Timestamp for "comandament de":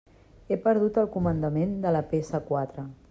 1.17-1.93